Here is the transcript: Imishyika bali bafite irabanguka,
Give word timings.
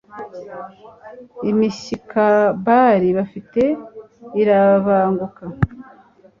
Imishyika 1.49 2.25
bali 2.65 3.09
bafite 3.17 3.61
irabanguka, 4.41 5.43